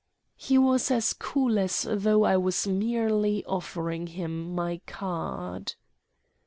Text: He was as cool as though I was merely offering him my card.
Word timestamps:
He 0.35 0.57
was 0.57 0.89
as 0.89 1.13
cool 1.13 1.59
as 1.59 1.85
though 1.87 2.23
I 2.23 2.35
was 2.35 2.65
merely 2.65 3.45
offering 3.45 4.07
him 4.07 4.55
my 4.55 4.81
card. 4.87 5.75